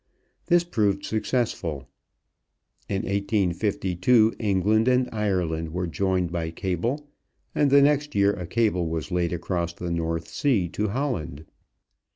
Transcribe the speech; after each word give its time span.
This 0.47 0.63
proved 0.63 1.05
successful. 1.05 1.87
In 2.89 3.03
1852 3.03 4.33
England 4.39 4.87
and 4.87 5.07
Ireland 5.11 5.73
were 5.73 5.85
joined 5.85 6.31
by 6.31 6.49
cable, 6.49 7.05
and 7.53 7.69
the 7.69 7.83
next 7.83 8.15
year 8.15 8.33
a 8.33 8.47
cable 8.47 8.87
was 8.87 9.11
laid 9.11 9.31
across 9.31 9.73
the 9.73 9.91
North 9.91 10.27
Sea 10.27 10.67
to 10.69 10.87
Holland. 10.87 11.45